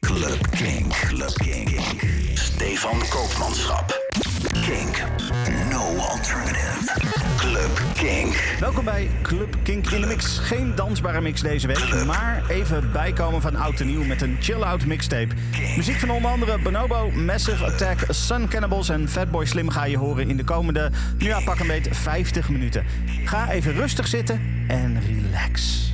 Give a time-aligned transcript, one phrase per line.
[0.00, 0.92] Club Kink.
[0.92, 1.80] Club Kink.
[2.34, 4.00] Stefan Koopmanschap.
[4.52, 5.04] Kink.
[5.70, 6.92] No alternative.
[7.36, 8.56] Club Kink.
[8.60, 10.38] Welkom bij Club Kink in de Mix.
[10.38, 14.86] Geen dansbare mix deze week, maar even bijkomen van oud en nieuw met een chill-out
[14.86, 15.34] mixtape.
[15.76, 20.28] Muziek van onder andere Bonobo, Massive Attack, Sun Cannibals en Fatboy Slim ga je horen
[20.28, 22.84] in de komende, nu ja, pak een beet 50 minuten.
[23.24, 25.88] Ga even rustig zitten en relax.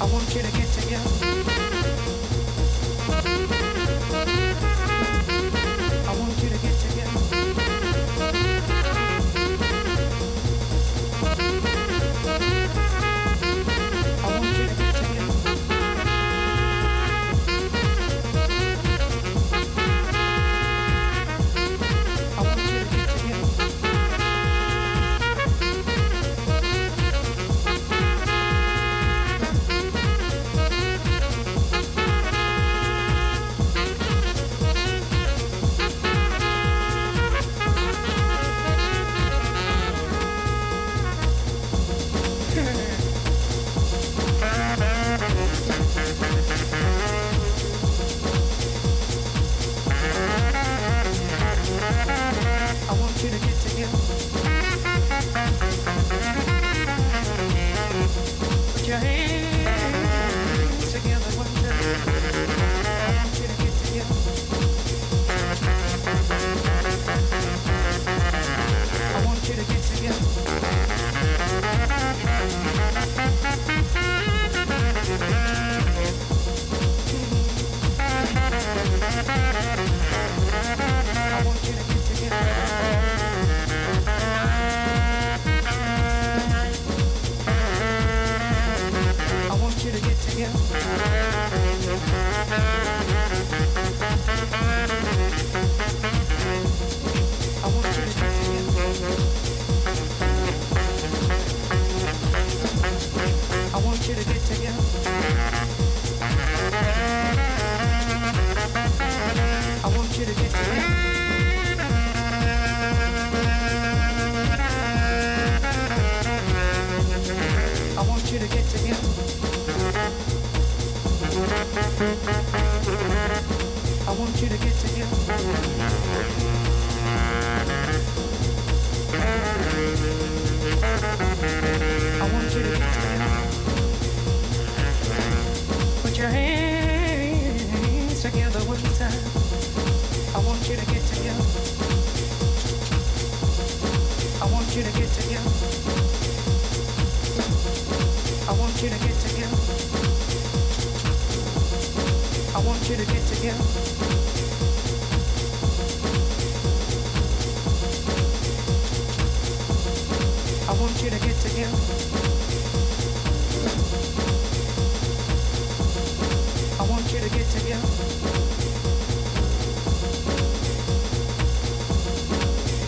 [0.00, 1.33] I want you to get together.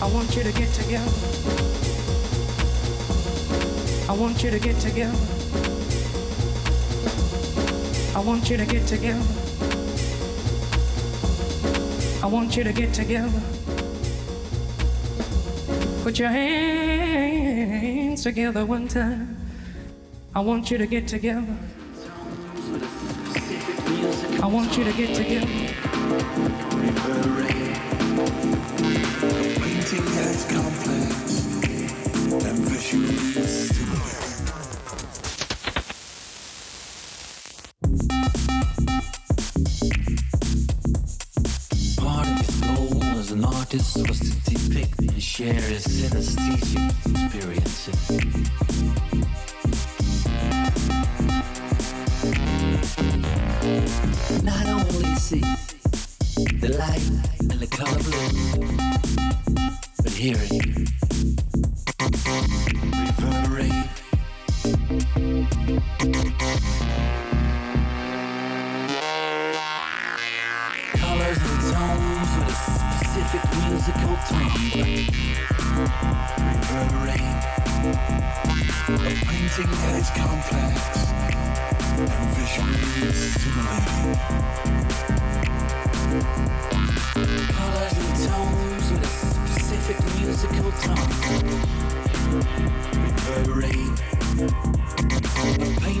[0.07, 1.11] I want you to get together.
[4.07, 5.17] I want you to get together.
[8.15, 9.21] I want you to get together.
[12.23, 13.41] I want you to get together.
[16.03, 19.35] Put your hands together one time.
[20.33, 21.57] I want you to get together.
[24.41, 25.47] I want you to get together
[29.87, 31.45] everything has complex,
[32.45, 33.86] ambitious.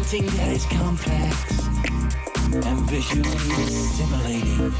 [0.07, 1.35] something that is complex
[2.65, 3.29] and visually
[3.67, 4.71] stimulating.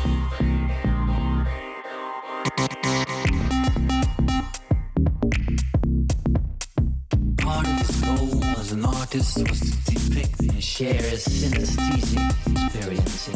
[7.38, 12.24] Part of his goal as an artist was to depict and share his synesthesia
[12.64, 13.36] experiences.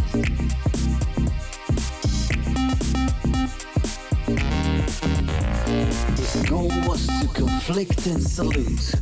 [6.18, 9.01] His goal was to conflict and salute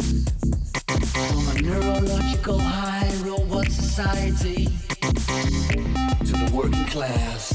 [6.89, 7.48] class.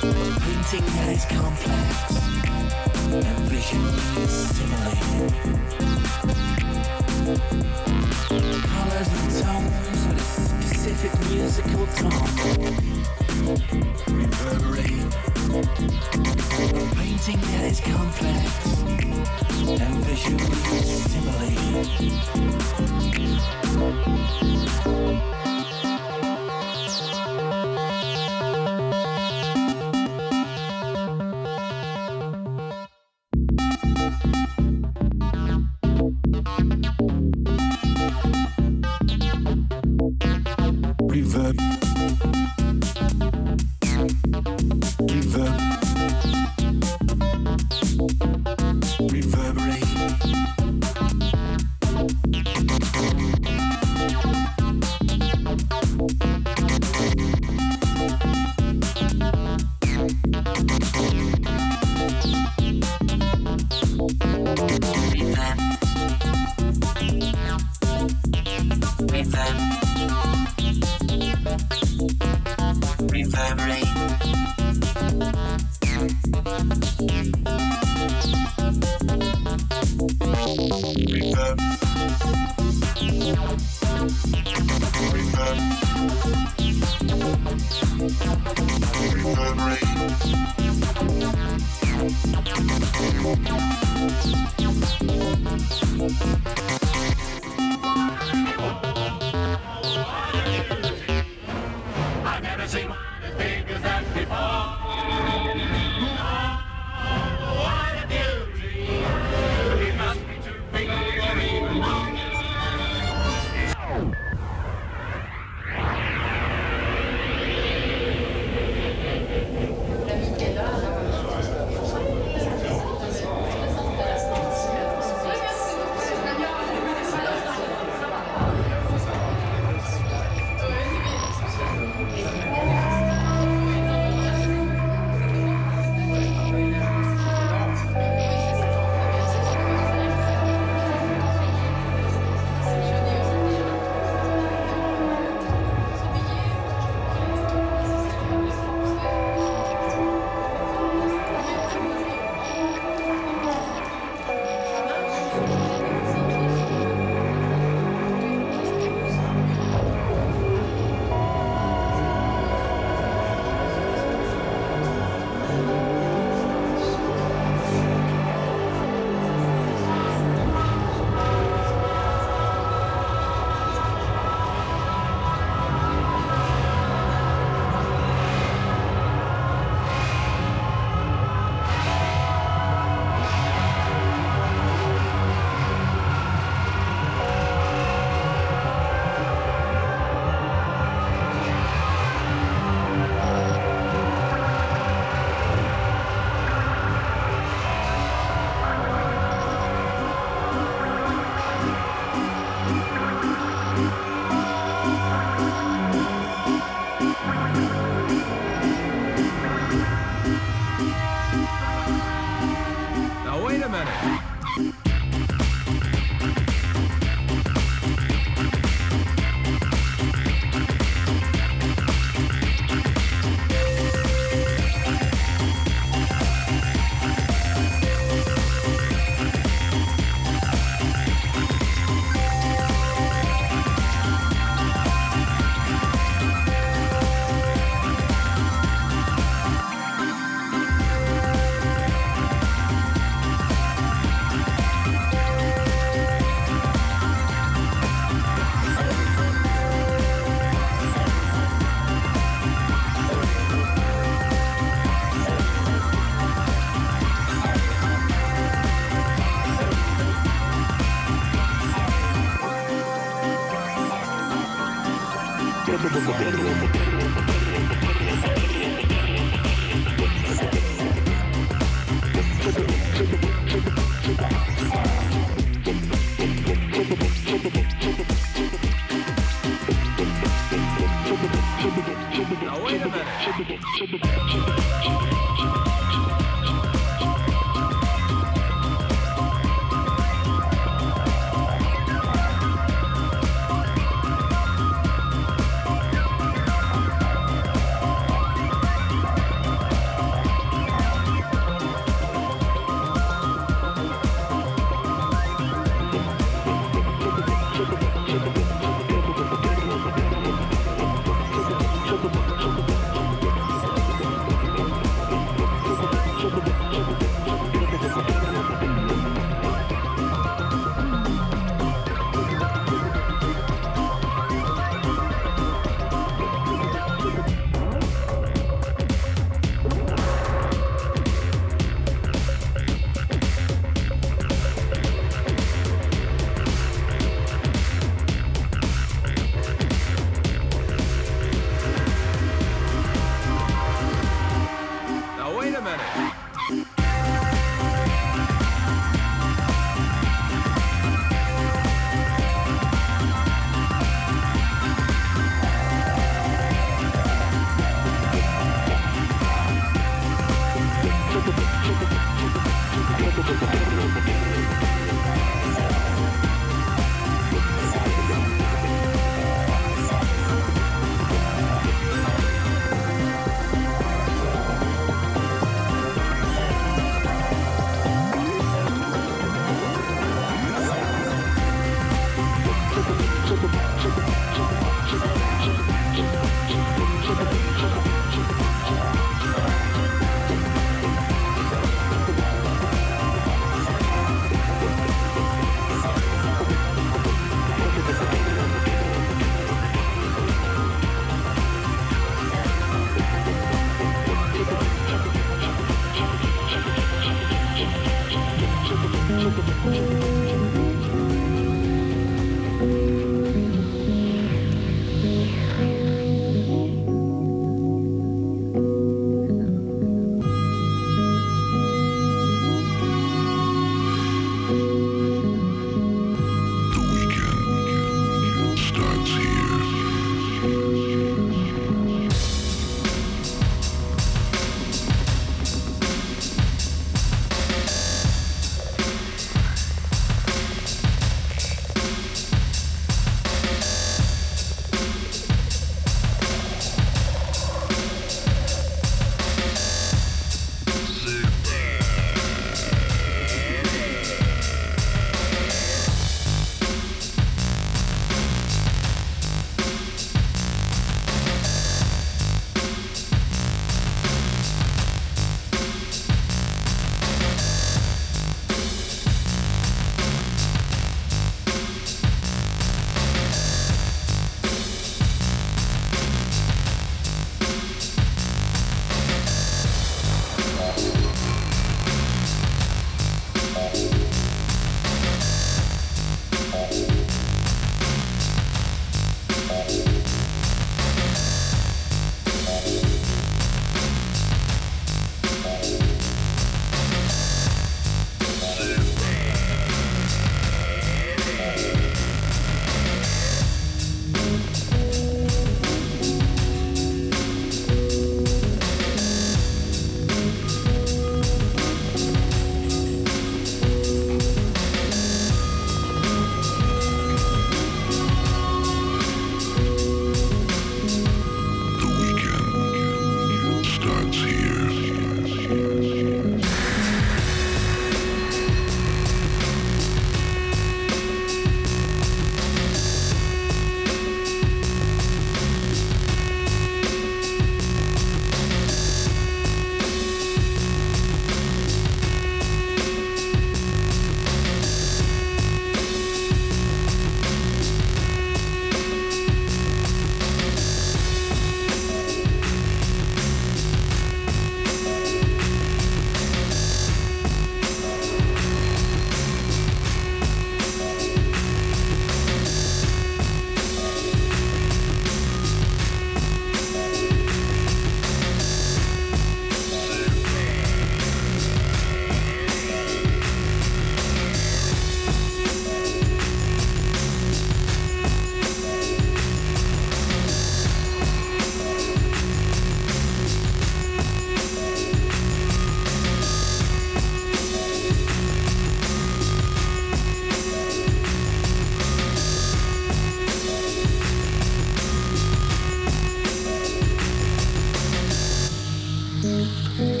[599.23, 600.00] Música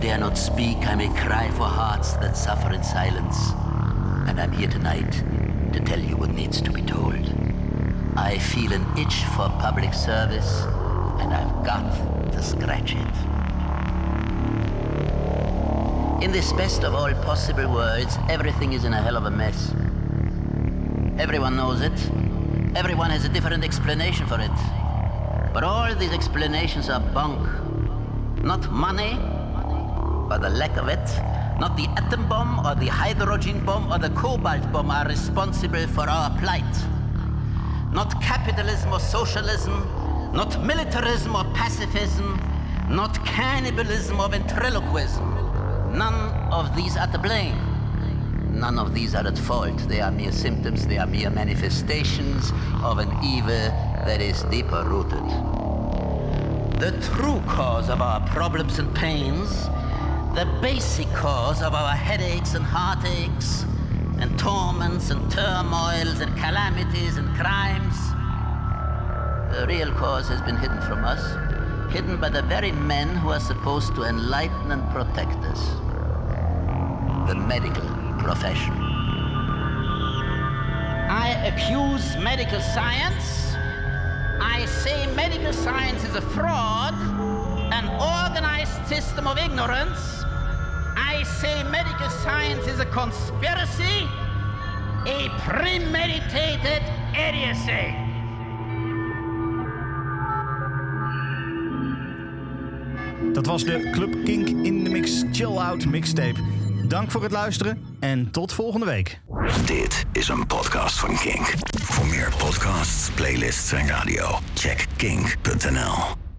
[0.00, 0.78] dare not speak.
[0.86, 3.36] I may cry for hearts that suffer in silence.
[4.26, 5.12] And I'm here tonight
[5.74, 7.20] to tell you what needs to be told.
[8.16, 10.62] I feel an itch for public service,
[11.20, 13.14] and I've got to scratch it.
[16.24, 19.70] In this best of all possible worlds, everything is in a hell of a mess.
[21.18, 22.10] Everyone knows it.
[22.74, 24.50] Everyone has a different explanation for it.
[25.52, 27.46] But all these explanations are bunk.
[28.42, 29.18] Not money,
[30.30, 31.06] or the lack of it.
[31.58, 36.08] Not the atom bomb, or the hydrogen bomb, or the cobalt bomb are responsible for
[36.08, 36.74] our plight.
[37.92, 39.74] Not capitalism or socialism,
[40.32, 42.40] not militarism or pacifism,
[42.88, 45.96] not cannibalism or ventriloquism.
[45.96, 47.56] None of these are to blame.
[48.52, 49.76] None of these are at fault.
[49.88, 52.52] They are mere symptoms, they are mere manifestations
[52.82, 53.50] of an evil
[54.06, 55.24] that is deeper rooted.
[56.80, 59.68] The true cause of our problems and pains,
[60.34, 63.64] the basic cause of our headaches and heartaches,
[64.20, 67.96] and torments and turmoils and calamities and crimes,
[69.52, 71.22] the real cause has been hidden from us,
[71.92, 75.70] hidden by the very men who are supposed to enlighten and protect us
[77.26, 78.72] the medical profession.
[81.12, 83.56] I accuse medical science.
[84.40, 86.94] I say medical science is a fraud,
[87.72, 90.19] an organized system of ignorance.
[91.40, 94.06] Say medical science is a conspiracy,
[95.06, 96.82] a premeditated
[97.14, 97.94] idiocy.
[103.32, 106.40] Dat was de Club Kink in de Mix Chill Out mixtape.
[106.88, 109.20] Dank voor het luisteren en tot volgende week.
[109.66, 111.52] Dit is een podcast van Kink.
[111.82, 116.29] Voor meer podcasts, playlists en radio, check kink.nl.